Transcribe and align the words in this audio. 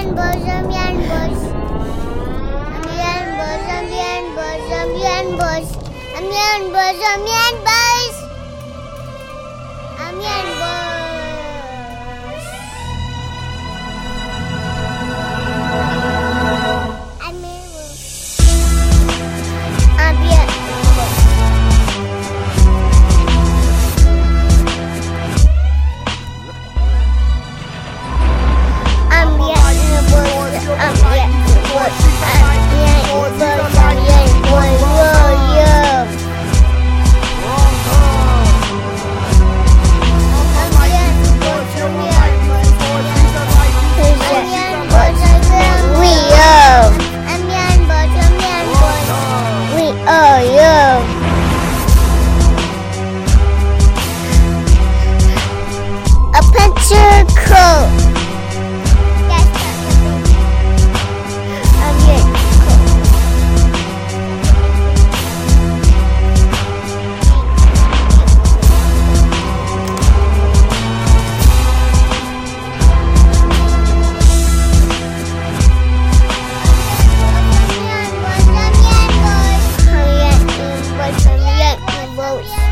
Amian 0.00 0.16
Bush. 0.16 1.42
Amian 2.76 3.26
Bush, 3.36 3.66
Amian 3.76 4.24
Bush, 4.34 4.68
Amian 4.80 5.26
Bush. 5.36 5.70
Amian 6.16 6.62
Bush, 6.72 7.02
Amian 7.12 7.54
Bush. 7.68 8.18
Amian 10.06 10.46
house. 82.30 82.70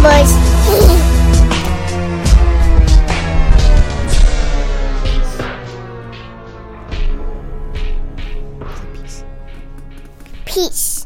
boys. 0.00 0.32
Peace. 10.44 11.05